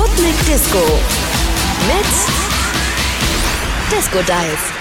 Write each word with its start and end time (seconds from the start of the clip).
Sputnik 0.00 0.46
Disco. 0.46 0.78
Mit 1.86 2.06
Disco 3.90 4.22
Dice. 4.22 4.79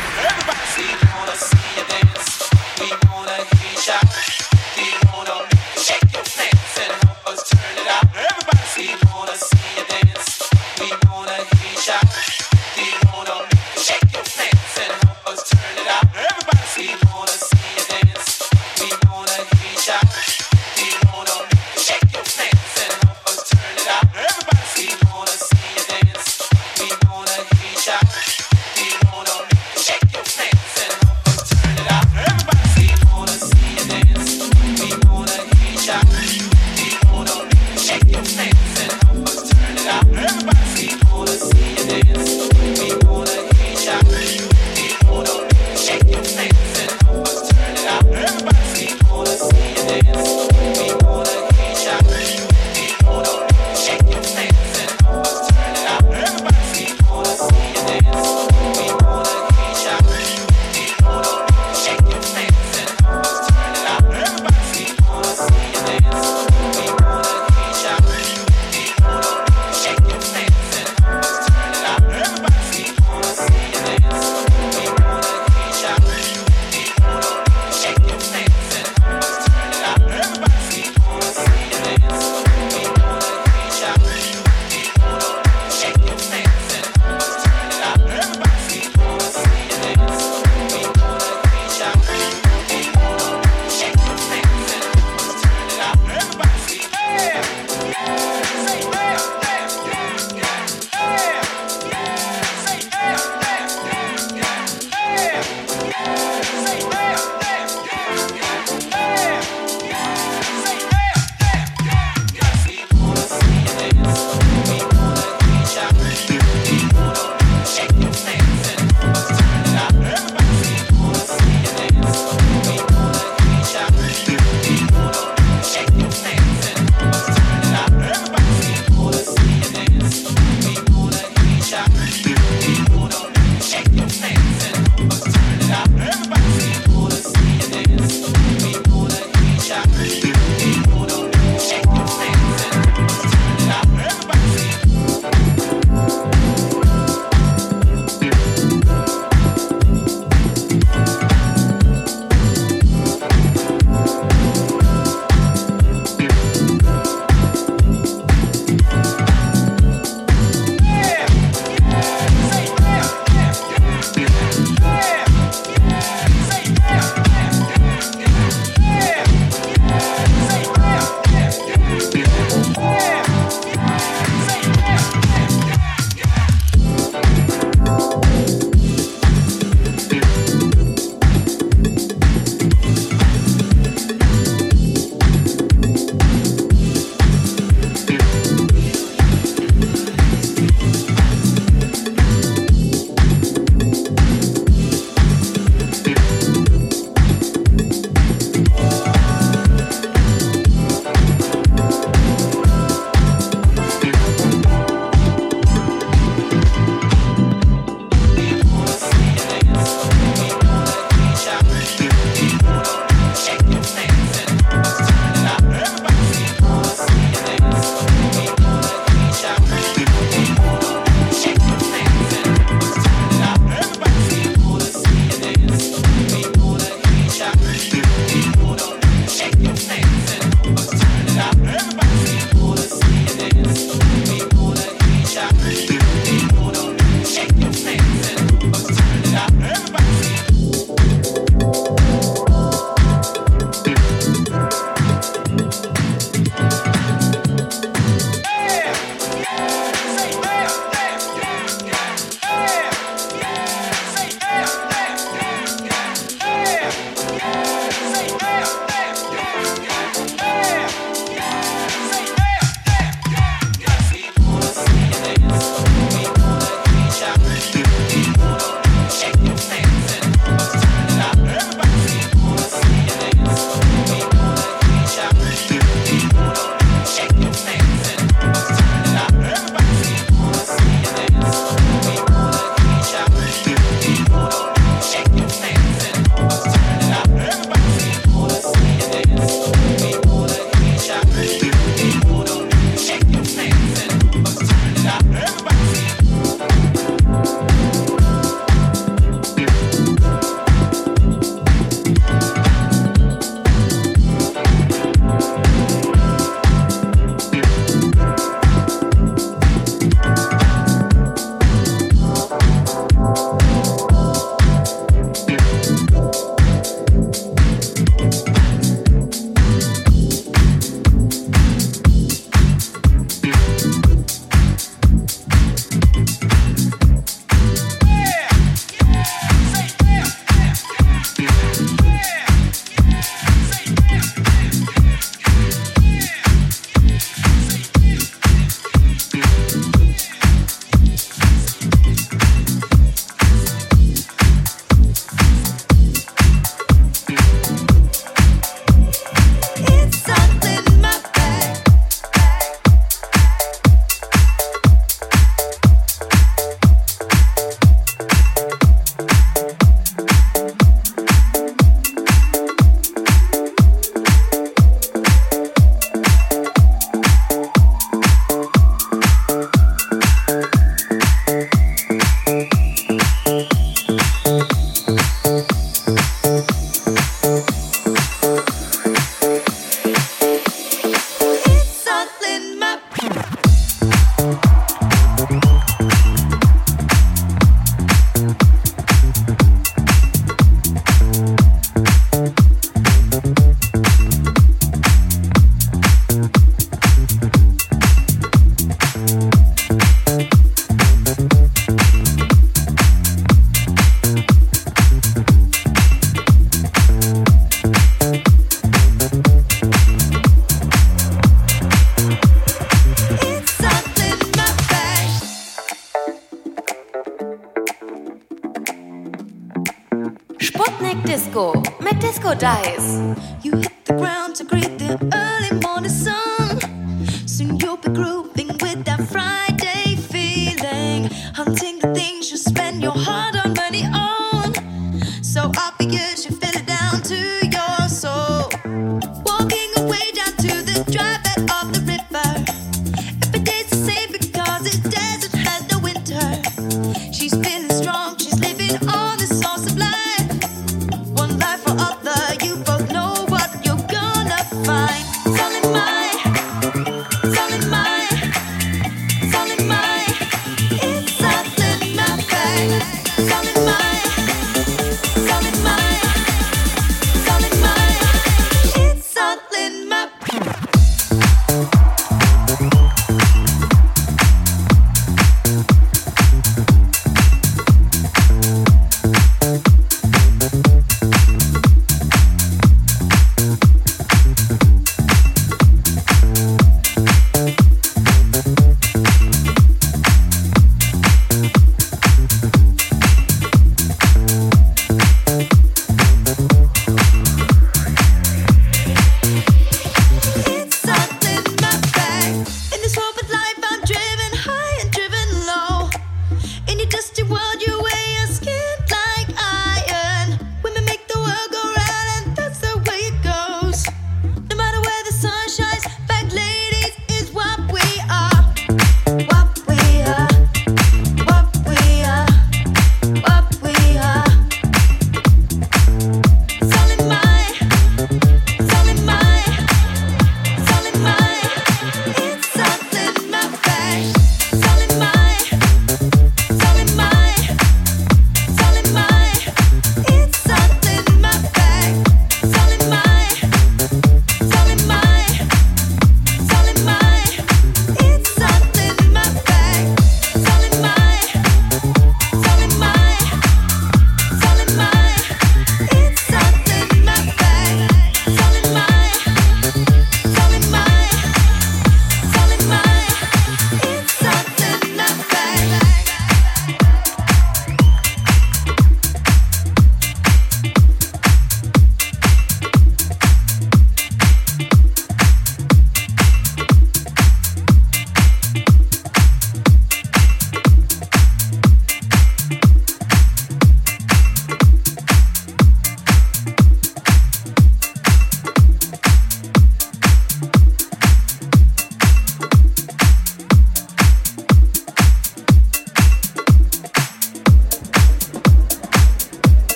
Walking 439.00 439.92
away 439.98 440.31
down 440.36 440.54
to 440.57 440.84
the 440.84 441.06
dry 441.10 441.49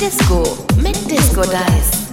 Disco 0.00 0.66
mit 0.76 1.10
Disco 1.10 1.40
Dice. 1.40 2.06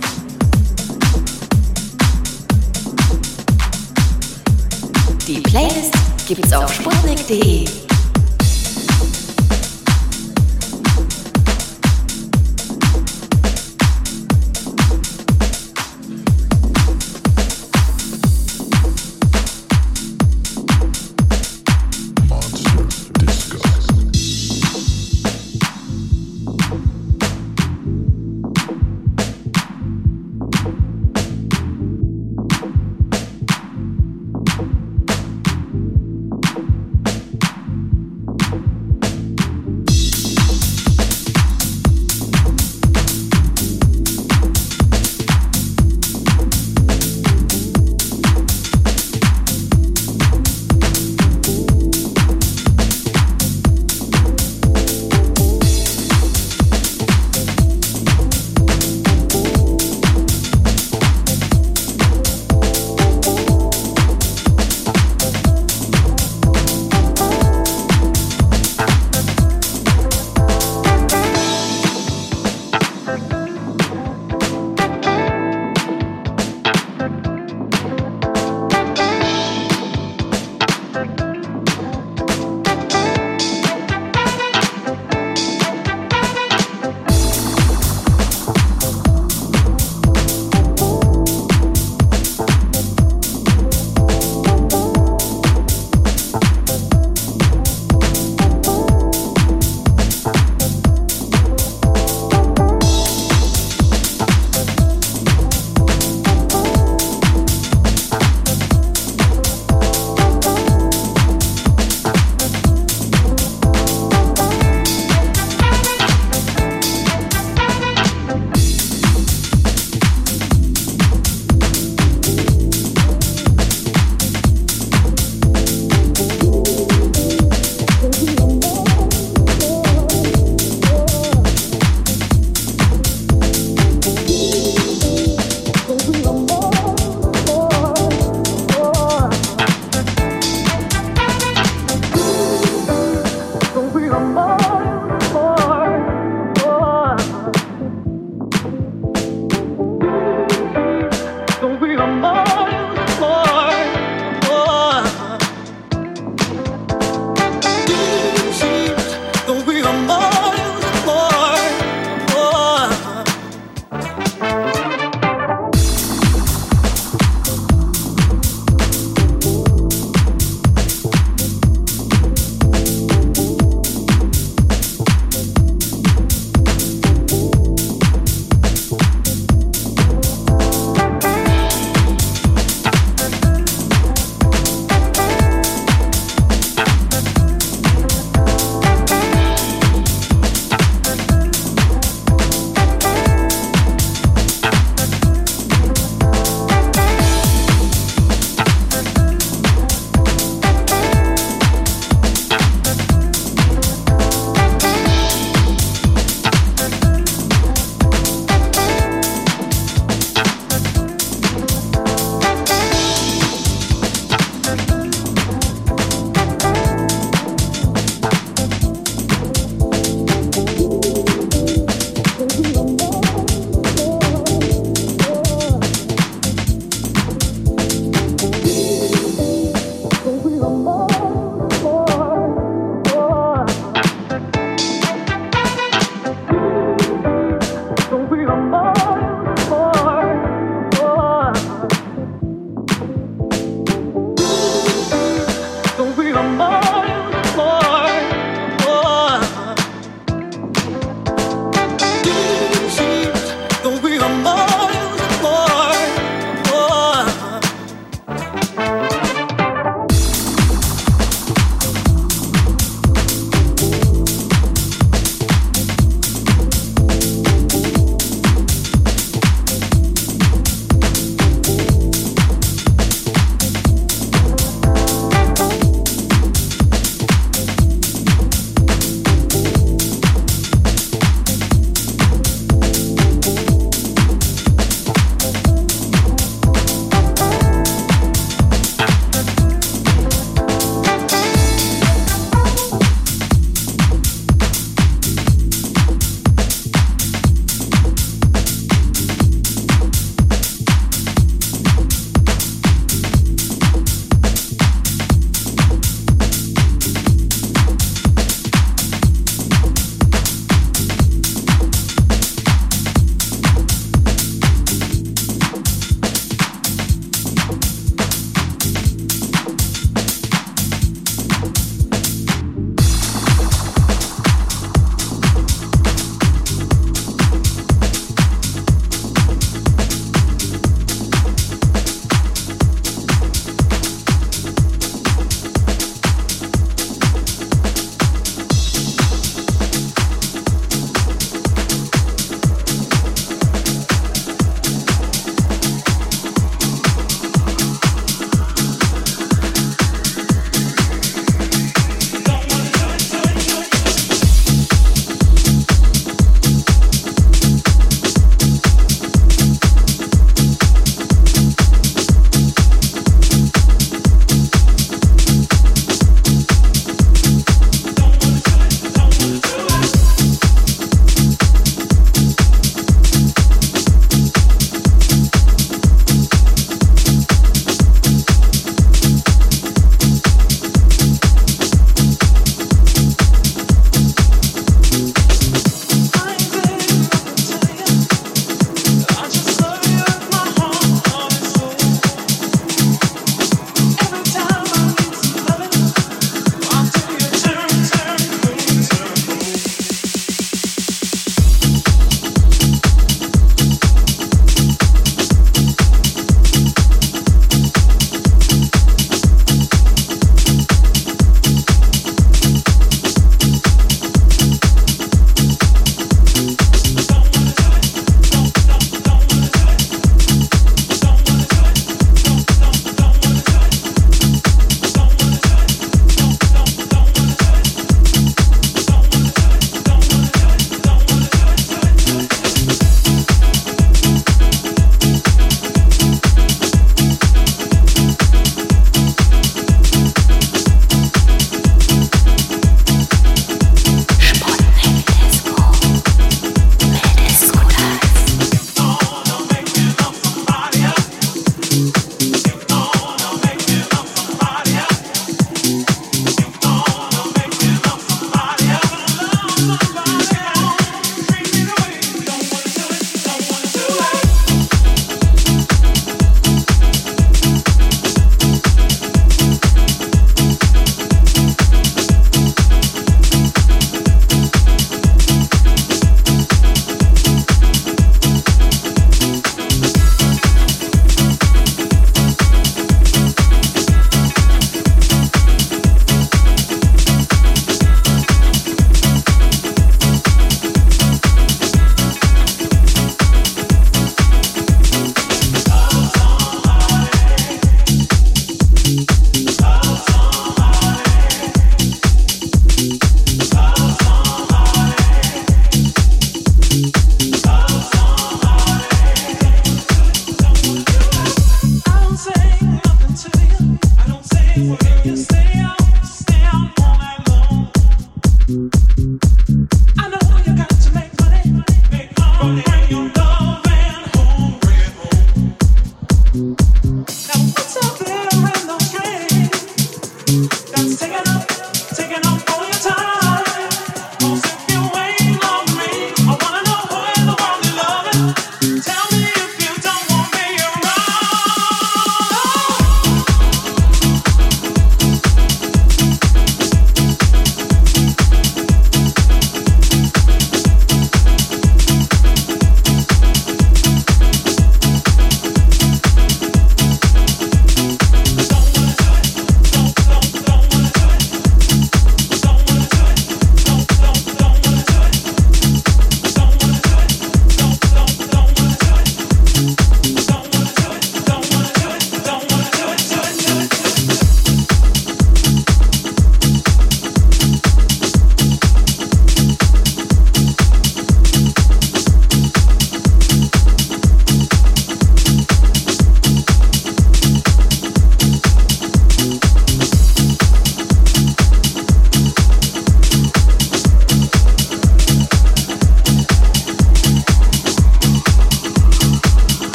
Die 5.27 5.41
Playlist 5.41 5.93
gibt's 6.25 6.53
auf 6.53 6.73
sputnik.de. 6.73 7.82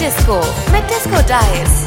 Disco 0.00 0.40
mit 0.72 0.82
Disco 0.88 1.20
Dice. 1.28 1.86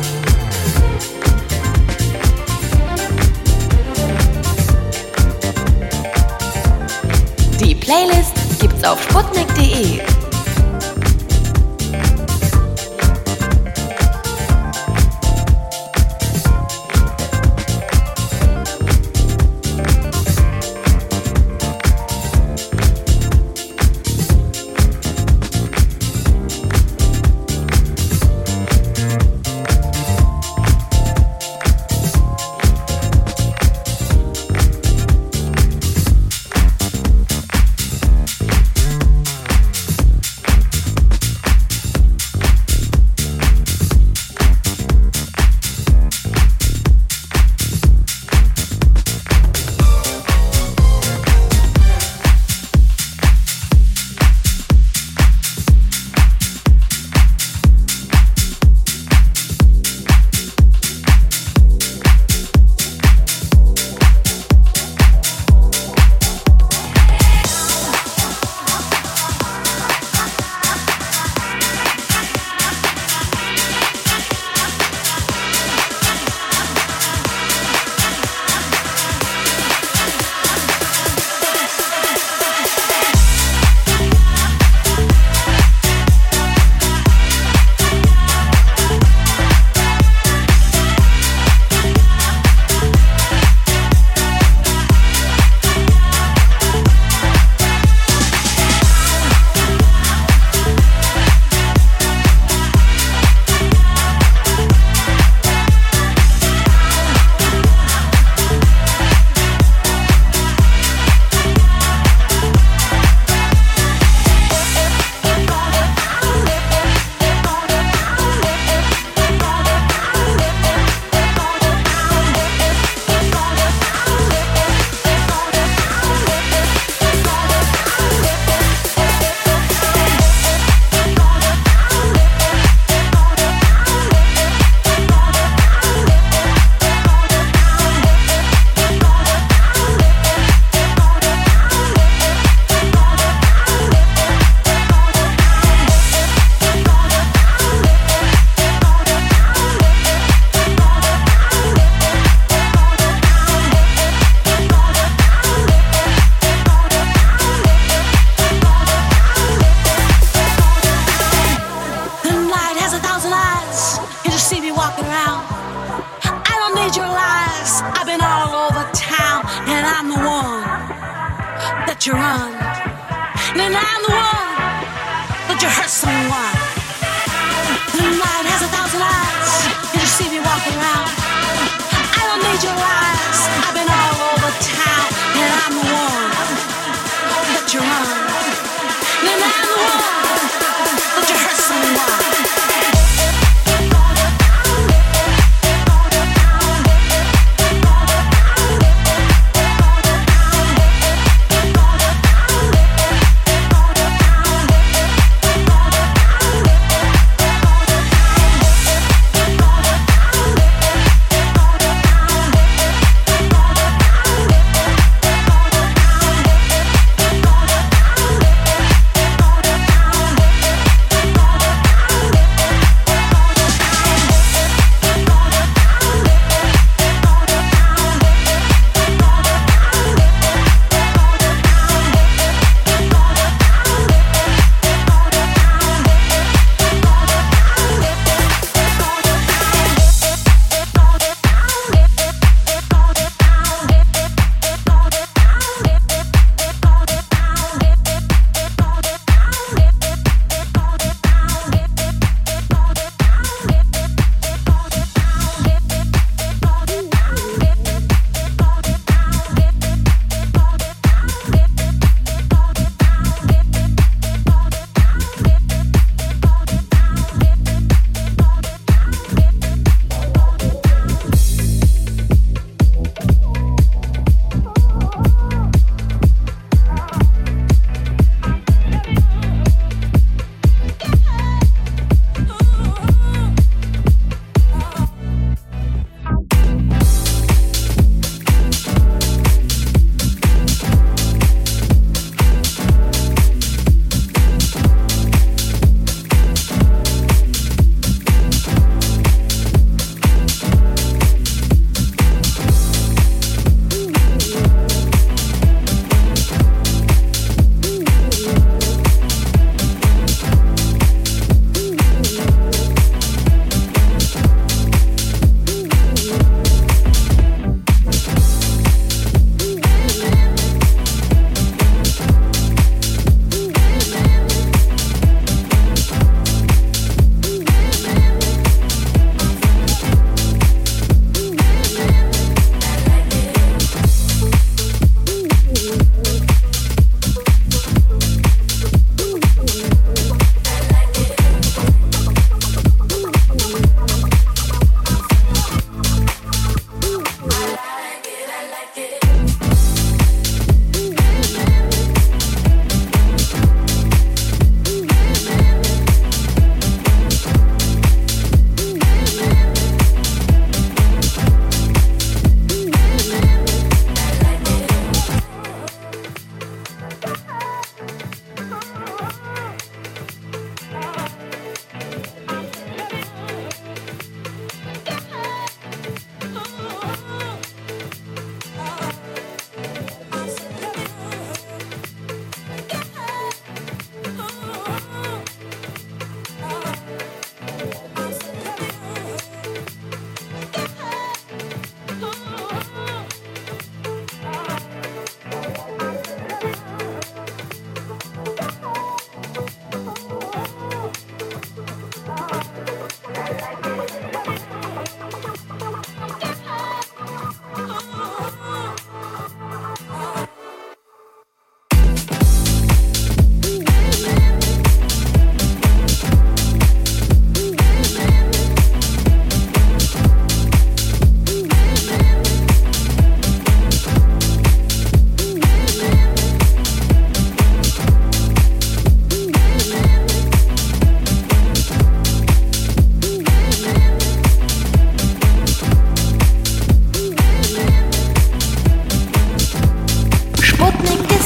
Die 7.60 7.74
Playlist 7.74 8.36
gibt's 8.60 8.84
auf 8.84 9.02
sputnik.de. 9.02 10.23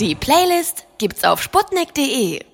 Die 0.00 0.14
Playlist 0.14 0.86
gibt's 0.98 1.24
auf 1.24 1.42
sputnik.de. 1.42 2.44